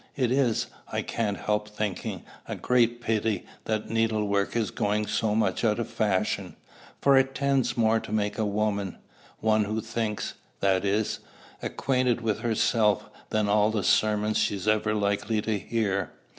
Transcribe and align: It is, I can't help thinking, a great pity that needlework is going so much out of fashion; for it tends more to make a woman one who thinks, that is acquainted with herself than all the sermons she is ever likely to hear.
It 0.15 0.31
is, 0.31 0.65
I 0.91 1.03
can't 1.03 1.37
help 1.37 1.69
thinking, 1.69 2.23
a 2.47 2.55
great 2.55 3.01
pity 3.01 3.45
that 3.65 3.91
needlework 3.91 4.55
is 4.55 4.71
going 4.71 5.05
so 5.05 5.35
much 5.35 5.63
out 5.63 5.77
of 5.77 5.89
fashion; 5.89 6.55
for 6.99 7.15
it 7.19 7.35
tends 7.35 7.77
more 7.77 7.99
to 7.99 8.11
make 8.11 8.39
a 8.39 8.43
woman 8.43 8.97
one 9.41 9.65
who 9.65 9.79
thinks, 9.79 10.33
that 10.59 10.83
is 10.83 11.19
acquainted 11.61 12.19
with 12.21 12.39
herself 12.39 13.11
than 13.29 13.47
all 13.47 13.69
the 13.69 13.83
sermons 13.83 14.39
she 14.39 14.55
is 14.55 14.67
ever 14.67 14.95
likely 14.95 15.39
to 15.43 15.59
hear. 15.59 16.09